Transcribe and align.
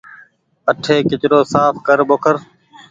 اٺي 0.69 0.95
ڪچرو 1.09 1.39
ساڦ 1.53 1.73
ڪر 1.87 1.99
ٻوکر۔ 2.07 2.35